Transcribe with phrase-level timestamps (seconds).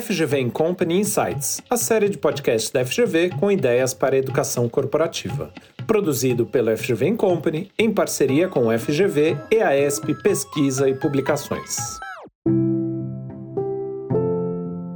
[0.00, 5.50] FGV Company Insights, a série de podcasts da FGV com ideias para a educação corporativa.
[5.86, 11.98] Produzido pela FGV Company em parceria com o FGV, EASP Pesquisa e Publicações.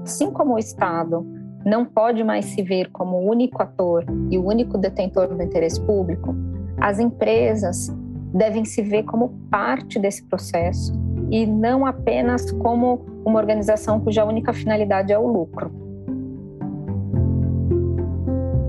[0.02, 1.26] Assim como o Estado
[1.64, 5.80] não pode mais se ver como o único ator e o único detentor do interesse
[5.80, 6.36] público,
[6.78, 7.88] as empresas
[8.34, 10.92] devem se ver como parte desse processo
[11.30, 15.70] e não apenas como uma organização cuja única finalidade é o lucro.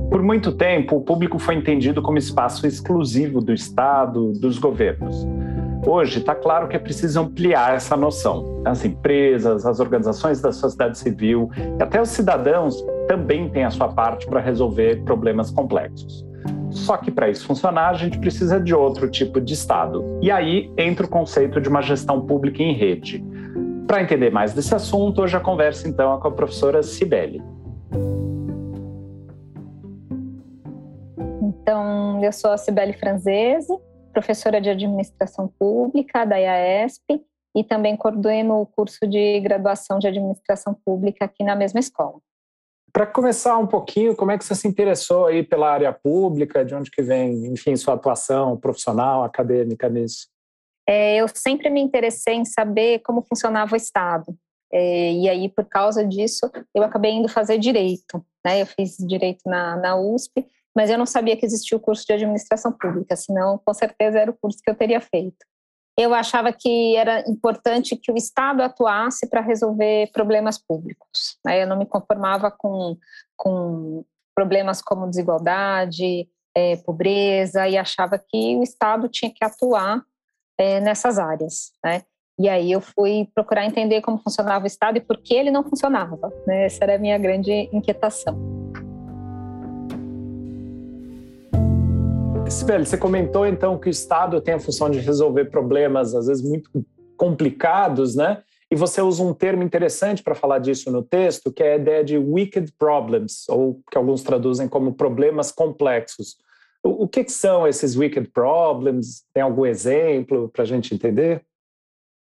[0.09, 5.25] Por muito tempo, o público foi entendido como espaço exclusivo do Estado, dos governos.
[5.87, 8.61] Hoje está claro que é preciso ampliar essa noção.
[8.63, 13.87] As empresas, as organizações da sociedade civil e até os cidadãos também têm a sua
[13.87, 16.23] parte para resolver problemas complexos.
[16.71, 20.19] Só que para isso funcionar, a gente precisa de outro tipo de Estado.
[20.21, 23.23] E aí entra o conceito de uma gestão pública em rede.
[23.85, 27.41] Para entender mais desse assunto, hoje a conversa então é com a professora Cibele.
[31.41, 33.77] Então, eu sou a Cibele Franzese,
[34.13, 37.21] professora de Administração Pública da IASP
[37.55, 42.19] e também coordeno o curso de graduação de Administração Pública aqui na mesma escola.
[42.93, 46.65] Para começar um pouquinho, como é que você se interessou aí pela área pública?
[46.65, 50.27] De onde que vem, enfim, sua atuação profissional, acadêmica nisso?
[50.87, 54.35] É, eu sempre me interessei em saber como funcionava o Estado.
[54.73, 58.23] É, e aí, por causa disso, eu acabei indo fazer direito.
[58.45, 58.61] Né?
[58.61, 60.45] Eu fiz direito na, na USP,
[60.75, 64.31] mas eu não sabia que existia o curso de administração pública, senão, com certeza, era
[64.31, 65.50] o curso que eu teria feito
[65.97, 71.37] eu achava que era importante que o Estado atuasse para resolver problemas públicos.
[71.45, 71.63] Né?
[71.63, 72.97] Eu não me conformava com,
[73.35, 74.03] com
[74.35, 80.01] problemas como desigualdade, é, pobreza, e achava que o Estado tinha que atuar
[80.57, 81.71] é, nessas áreas.
[81.83, 82.03] Né?
[82.39, 85.63] E aí eu fui procurar entender como funcionava o Estado e por que ele não
[85.63, 86.31] funcionava.
[86.47, 86.65] Né?
[86.65, 88.60] Essa era a minha grande inquietação.
[92.51, 96.43] Sibeli, você comentou então que o Estado tem a função de resolver problemas, às vezes
[96.43, 96.69] muito
[97.15, 98.43] complicados, né?
[98.69, 102.03] E você usa um termo interessante para falar disso no texto, que é a ideia
[102.03, 106.37] de wicked problems, ou que alguns traduzem como problemas complexos.
[106.83, 109.23] O, que, que são esses wicked problems?
[109.33, 111.45] Tem algum exemplo para a gente entender?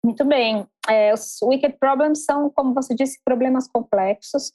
[0.04, 0.66] Muito bem.
[0.90, 4.52] É, os wicked problems são, como você disse, problemas complexos.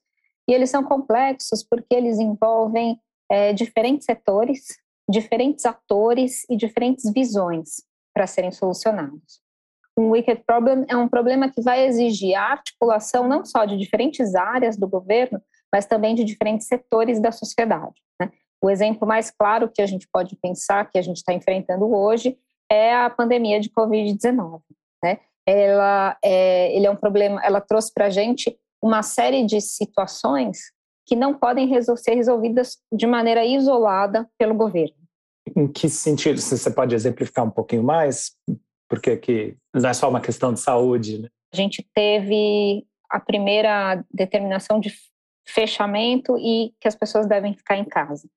[0.49, 2.99] E eles são complexos porque eles envolvem
[3.31, 4.66] é, diferentes setores,
[5.09, 7.83] diferentes atores e diferentes visões
[8.15, 9.41] para serem solucionados.
[9.99, 14.34] Um wicked problem é um problema que vai exigir a articulação não só de diferentes
[14.34, 15.41] áreas do governo,
[15.72, 17.95] mas também de diferentes setores da sociedade.
[18.21, 18.31] Né?
[18.62, 22.39] O exemplo mais claro que a gente pode pensar que a gente está enfrentando hoje
[22.71, 24.61] é a pandemia de Covid-19.
[25.03, 25.19] Né?
[25.47, 30.72] Ela, é, ele é um problema, ela trouxe para a gente uma série de situações
[31.06, 34.97] que não podem ser resolvidas de maneira isolada pelo governo.
[35.55, 36.41] Em que sentido?
[36.41, 38.33] Você pode exemplificar um pouquinho mais?
[38.89, 41.22] Porque que não é só uma questão de saúde.
[41.22, 41.28] Né?
[41.55, 44.93] A gente teve a primeira determinação de
[45.47, 48.28] fechamento e que as pessoas devem ficar em casa.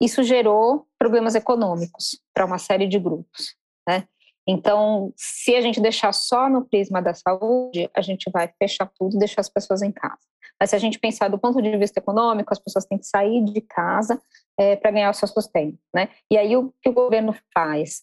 [0.00, 3.56] Isso gerou problemas econômicos para uma série de grupos.
[3.88, 4.06] Né?
[4.46, 9.16] Então, se a gente deixar só no prisma da saúde, a gente vai fechar tudo
[9.16, 10.20] e deixar as pessoas em casa.
[10.60, 13.42] Mas se a gente pensar do ponto de vista econômico, as pessoas têm que sair
[13.44, 14.20] de casa
[14.58, 15.78] é, para ganhar o seu sustento.
[15.94, 16.10] Né?
[16.30, 18.02] E aí o que o governo faz?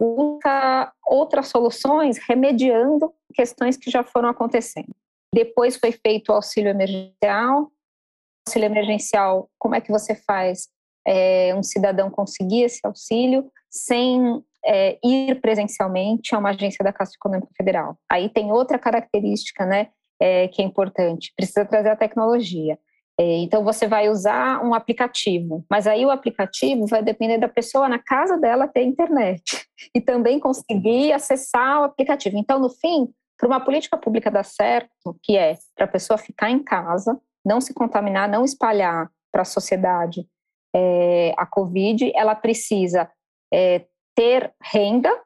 [0.00, 4.94] Usa outras soluções remediando questões que já foram acontecendo.
[5.34, 7.62] Depois foi feito o auxílio emergencial.
[7.62, 7.70] O
[8.48, 10.68] auxílio emergencial, como é que você faz
[11.06, 17.12] é, um cidadão conseguir esse auxílio sem é, ir presencialmente a uma agência da Caixa
[17.14, 17.96] Econômica Federal.
[18.10, 19.88] Aí tem outra característica, né,
[20.20, 21.32] é, que é importante.
[21.34, 22.78] Precisa trazer a tecnologia.
[23.20, 27.88] É, então você vai usar um aplicativo, mas aí o aplicativo vai depender da pessoa
[27.88, 32.36] na casa dela ter internet e também conseguir acessar o aplicativo.
[32.36, 36.50] Então, no fim, para uma política pública dar certo, que é para a pessoa ficar
[36.50, 40.26] em casa, não se contaminar, não espalhar para a sociedade
[40.74, 43.10] é, a Covid, ela precisa
[43.52, 43.84] é,
[44.18, 45.16] ter renda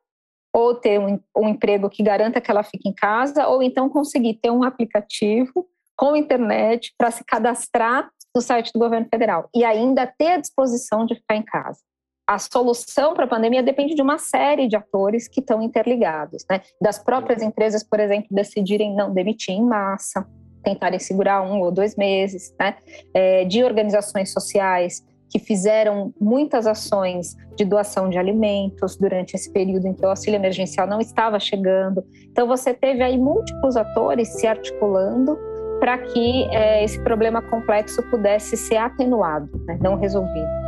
[0.54, 4.34] ou ter um, um, emprego que garanta que ela fique em casa, ou então conseguir
[4.34, 5.66] ter um aplicativo
[5.96, 11.06] com internet para se cadastrar no site do governo federal e ainda ter a disposição
[11.06, 11.80] de ficar em casa.
[12.28, 16.60] A solução para a pandemia depende de uma série de atores que estão interligados, né?
[16.78, 20.26] Das próprias empresas, por exemplo, decidirem não demitir em massa,
[20.62, 22.76] tentarem segurar um ou dois meses, né?
[23.14, 25.02] É, de organizações sociais
[25.32, 30.36] que fizeram muitas ações de doação de alimentos durante esse período em que o auxílio
[30.36, 32.04] emergencial não estava chegando.
[32.30, 35.38] Então, você teve aí múltiplos atores se articulando
[35.80, 40.62] para que é, esse problema complexo pudesse ser atenuado, né, não resolvido.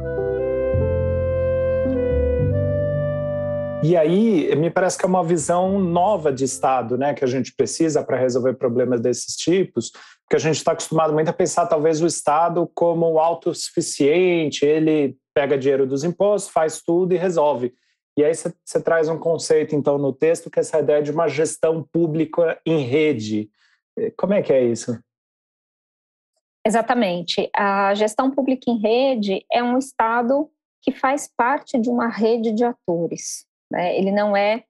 [3.83, 7.55] E aí, me parece que é uma visão nova de Estado, né, que a gente
[7.55, 9.93] precisa para resolver problemas desses tipos,
[10.35, 15.57] porque a gente está acostumado muito a pensar, talvez, o Estado como autossuficiente, ele pega
[15.57, 17.73] dinheiro dos impostos, faz tudo e resolve.
[18.19, 21.29] E aí você traz um conceito, então, no texto, que é essa ideia de uma
[21.29, 23.49] gestão pública em rede.
[24.19, 24.99] Como é que é isso?
[26.67, 27.49] Exatamente.
[27.55, 30.51] A gestão pública em rede é um Estado
[30.83, 33.47] que faz parte de uma rede de atores.
[33.71, 33.97] Né?
[33.97, 34.65] Ele não é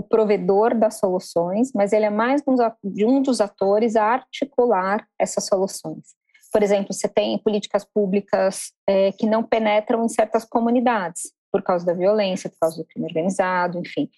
[0.00, 6.14] o provedor das soluções, mas ele é mais um dos atores a articular essas soluções.
[6.50, 11.84] Por exemplo, você tem políticas públicas é, que não penetram em certas comunidades, por causa
[11.84, 14.08] da violência, por causa do crime organizado, enfim.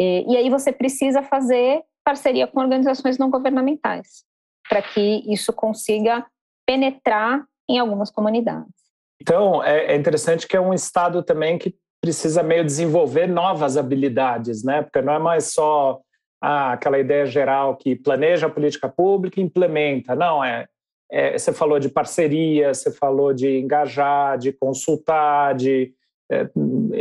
[0.00, 4.24] E, e aí você precisa fazer parceria com organizações não governamentais,
[4.66, 6.24] para que isso consiga
[6.66, 8.72] penetrar em algumas comunidades.
[9.20, 14.64] Então, é, é interessante que é um Estado também que precisa meio desenvolver novas habilidades,
[14.64, 14.82] né?
[14.82, 16.00] Porque não é mais só
[16.42, 20.16] ah, aquela ideia geral que planeja a política pública e implementa.
[20.16, 20.66] Não, é,
[21.10, 25.94] é, você falou de parceria, você falou de engajar, de consultar, de
[26.30, 26.50] é,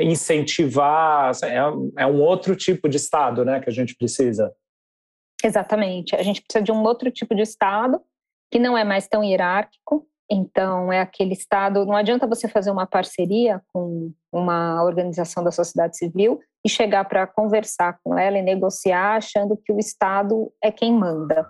[0.04, 1.32] incentivar.
[1.44, 4.54] É, é um outro tipo de Estado né, que a gente precisa.
[5.44, 6.16] Exatamente.
[6.16, 8.00] A gente precisa de um outro tipo de Estado
[8.52, 11.86] que não é mais tão hierárquico, então, é aquele Estado.
[11.86, 17.28] Não adianta você fazer uma parceria com uma organização da sociedade civil e chegar para
[17.28, 21.46] conversar com ela e negociar achando que o Estado é quem manda,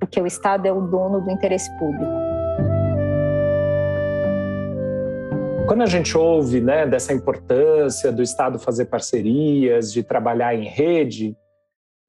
[0.00, 2.10] porque o Estado é o dono do interesse público.
[5.68, 11.36] Quando a gente ouve né, dessa importância do Estado fazer parcerias, de trabalhar em rede,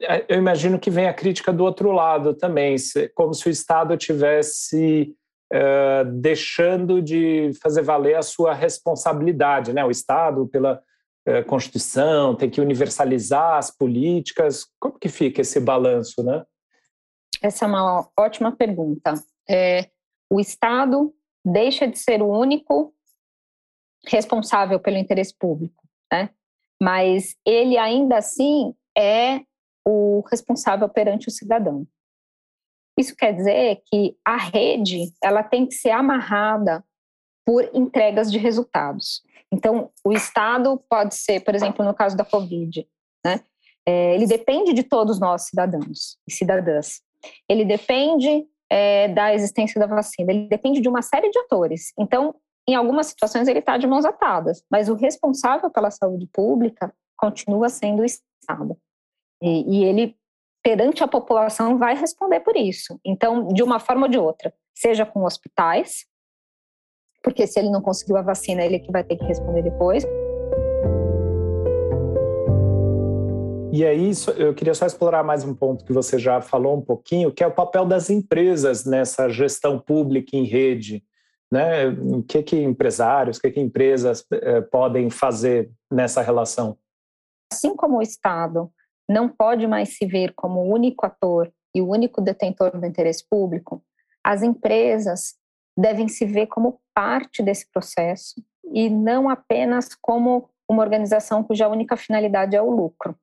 [0.01, 2.77] é, eu imagino que vem a crítica do outro lado também,
[3.13, 5.13] como se o Estado tivesse
[5.57, 9.85] eh, deixando de fazer valer a sua responsabilidade, né?
[9.85, 10.83] O Estado, pela
[11.25, 14.65] uh, Constituição, tem que universalizar as políticas.
[14.77, 16.43] Como que fica esse balanço, né?
[17.41, 19.13] Essa é uma ótima pergunta.
[19.49, 19.89] É,
[20.29, 21.15] o Estado
[21.45, 22.93] deixa de ser o único
[24.07, 26.31] responsável pelo interesse público, né?
[26.83, 29.39] Mas ele ainda assim é
[29.87, 31.87] o responsável perante o cidadão.
[32.97, 36.83] Isso quer dizer que a rede ela tem que ser amarrada
[37.45, 39.21] por entregas de resultados.
[39.51, 42.87] Então, o Estado pode ser, por exemplo, no caso da Covid,
[43.23, 43.41] né?
[43.87, 47.01] É, ele depende de todos nós, cidadãos e cidadãs.
[47.47, 51.93] Ele depende é, da existência da vacina, ele depende de uma série de atores.
[51.99, 52.33] Então,
[52.67, 57.69] em algumas situações, ele está de mãos atadas, mas o responsável pela saúde pública continua
[57.69, 58.75] sendo o Estado.
[59.41, 60.17] E, e ele
[60.65, 62.99] perante a população vai responder por isso.
[63.05, 66.07] Então, de uma forma ou de outra, seja com hospitais,
[67.21, 70.03] porque se ele não conseguiu a vacina, ele é que vai ter que responder depois.
[73.71, 77.31] E aí, eu queria só explorar mais um ponto que você já falou um pouquinho,
[77.31, 81.03] que é o papel das empresas nessa gestão pública em rede.
[81.51, 81.89] Né?
[81.89, 86.75] O que, que empresários, o que, que empresas eh, podem fazer nessa relação?
[87.53, 88.71] Assim como o Estado
[89.07, 93.25] não pode mais se ver como o único ator e o único detentor do interesse
[93.29, 93.83] público,
[94.23, 95.35] as empresas
[95.77, 98.41] devem se ver como parte desse processo
[98.73, 103.15] e não apenas como uma organização cuja única finalidade é o lucro.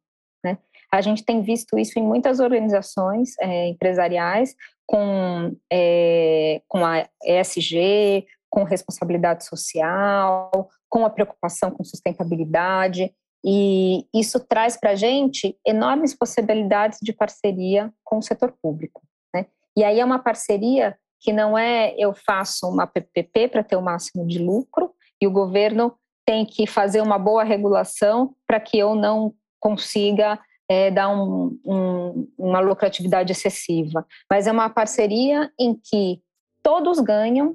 [0.45, 0.59] Né?
[0.93, 4.55] A gente tem visto isso em muitas organizações é, empresariais,
[4.87, 13.15] com, é, com a ESG, com responsabilidade social, com a preocupação com sustentabilidade.
[13.45, 19.03] E isso traz para a gente enormes possibilidades de parceria com o setor público.
[19.35, 19.47] Né?
[19.77, 23.83] E aí é uma parceria que não é eu faço uma PPP para ter o
[23.83, 25.95] máximo de lucro e o governo
[26.25, 32.29] tem que fazer uma boa regulação para que eu não consiga é, dar um, um,
[32.39, 34.07] uma lucratividade excessiva.
[34.31, 36.21] Mas é uma parceria em que
[36.63, 37.55] todos ganham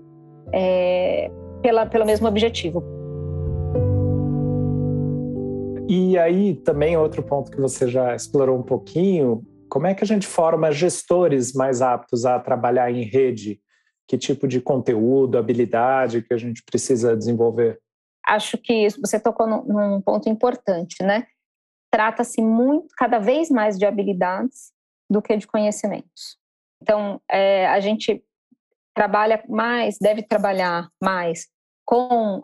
[0.53, 1.29] é,
[1.61, 2.96] pela, pelo mesmo objetivo.
[5.89, 10.07] E aí também outro ponto que você já explorou um pouquinho, como é que a
[10.07, 13.61] gente forma gestores mais aptos a trabalhar em rede?
[14.07, 17.79] Que tipo de conteúdo, habilidade que a gente precisa desenvolver?
[18.25, 21.25] Acho que você tocou num ponto importante, né?
[21.89, 24.73] Trata-se muito, cada vez mais de habilidades
[25.09, 26.37] do que de conhecimentos.
[26.81, 28.21] Então, é, a gente
[28.93, 31.47] trabalha mais, deve trabalhar mais
[31.87, 32.43] com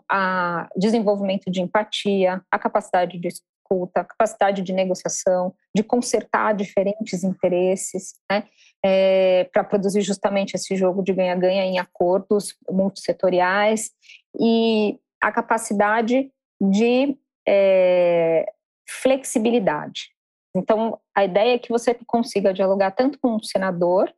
[0.74, 8.14] desenvolvimento de empatia, a capacidade de escuta, a capacidade de negociação, de consertar diferentes interesses.
[8.32, 8.44] Né?
[8.84, 13.90] é, para produzir justamente esse jogo de ganha-ganha em acordos multissetoriais
[14.38, 17.16] e a capacidade de
[17.48, 18.44] é,
[18.86, 20.10] flexibilidade.
[20.54, 24.12] Então, a ideia é que você consiga dialogar tanto com um senador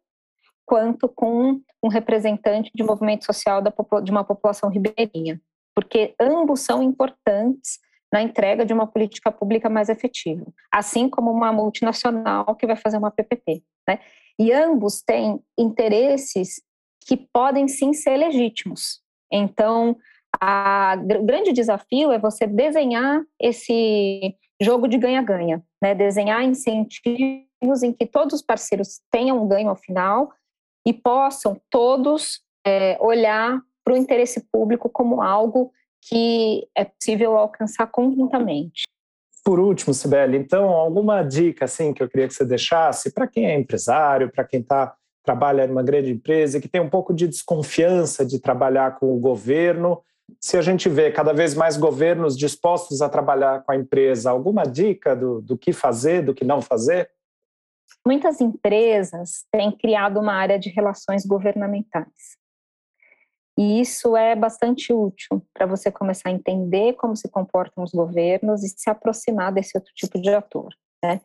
[0.67, 3.63] quanto com um representante de movimento social
[4.03, 5.41] de uma população ribeirinha,
[5.75, 7.79] porque ambos são importantes
[8.13, 12.97] na entrega de uma política pública mais efetiva, assim como uma multinacional que vai fazer
[12.99, 13.63] uma PPP.
[13.89, 14.01] Né?
[14.39, 16.61] E ambos têm interesses
[17.07, 19.01] que podem sim ser legítimos.
[19.33, 19.97] Então,
[20.41, 25.95] a, o grande desafio é você desenhar esse jogo de ganha-ganha, né?
[25.95, 30.31] desenhar incentivos em que todos os parceiros tenham um ganho ao final
[30.87, 35.73] e possam todos é, olhar para o interesse público como algo
[36.09, 38.85] que é possível alcançar conjuntamente.
[39.45, 43.47] Por último, Sibeli, então, alguma dica assim que eu queria que você deixasse para quem
[43.47, 48.25] é empresário, para quem tá, trabalha numa grande empresa, que tem um pouco de desconfiança
[48.25, 50.02] de trabalhar com o governo.
[50.40, 54.64] Se a gente vê cada vez mais governos dispostos a trabalhar com a empresa, alguma
[54.64, 57.09] dica do, do que fazer, do que não fazer?
[58.07, 62.37] Muitas empresas têm criado uma área de relações governamentais.
[63.59, 68.63] E isso é bastante útil para você começar a entender como se comportam os governos
[68.63, 70.69] e se aproximar desse outro tipo de ator,
[71.03, 71.21] né?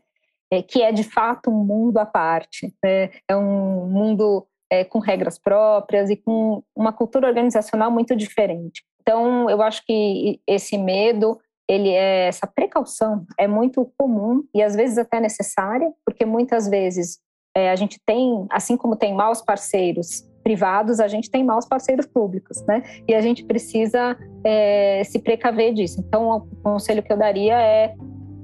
[0.51, 3.11] É, que é de fato um mundo à parte, né?
[3.27, 8.83] é um mundo é, com regras próprias e com uma cultura organizacional muito diferente.
[9.01, 11.39] Então, eu acho que esse medo,
[11.71, 17.17] ele é essa precaução é muito comum e às vezes até necessária, porque muitas vezes
[17.55, 22.05] é, a gente tem, assim como tem maus parceiros privados, a gente tem maus parceiros
[22.05, 22.83] públicos, né?
[23.07, 26.03] E a gente precisa é, se precaver disso.
[26.05, 27.95] Então, o conselho que eu daria é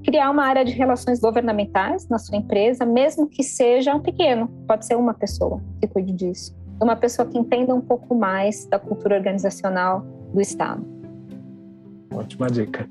[0.06, 4.86] criar uma área de relações governamentais na sua empresa, mesmo que seja um pequeno, pode
[4.86, 6.56] ser uma pessoa que cuide disso.
[6.82, 10.97] Uma pessoa que entenda um pouco mais da cultura organizacional do Estado.
[12.12, 12.90] Ótima dica.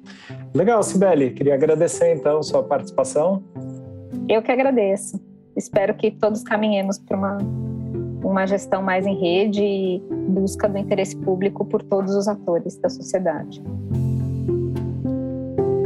[0.54, 1.30] Legal, Sibeli.
[1.30, 3.42] Queria agradecer então sua participação.
[4.28, 5.20] Eu que agradeço.
[5.56, 7.38] Espero que todos caminhemos para uma
[8.24, 12.88] uma gestão mais em rede e busca do interesse público por todos os atores da
[12.88, 13.62] sociedade.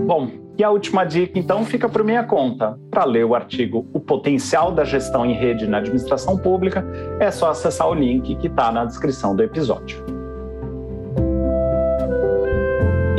[0.07, 2.79] Bom, e a última dica, então, fica por minha conta.
[2.91, 6.85] Para ler o artigo O Potencial da Gestão em Rede na Administração Pública,
[7.21, 10.20] é só acessar o link que está na descrição do episódio.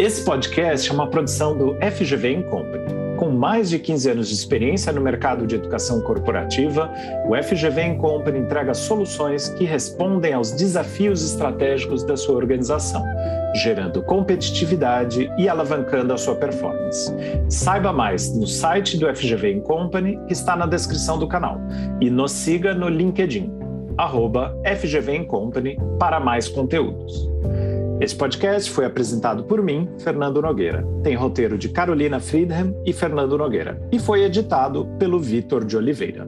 [0.02, 2.86] Esse podcast é uma produção do FGV Company.
[3.18, 6.92] Com mais de 15 anos de experiência no mercado de educação corporativa,
[7.28, 13.06] o FGV Company entrega soluções que respondem aos desafios estratégicos da sua organização,
[13.54, 17.14] gerando competitividade e alavancando a sua performance.
[17.48, 21.62] Saiba mais no site do FGV Company, que está na descrição do canal,
[22.02, 23.54] e nos siga no LinkedIn,
[24.00, 27.30] arroba FGV Company, para mais conteúdos.
[28.02, 30.84] Esse podcast foi apresentado por mim, Fernando Nogueira.
[31.04, 33.80] Tem roteiro de Carolina Friedman e Fernando Nogueira.
[33.92, 36.28] E foi editado pelo Vitor de Oliveira.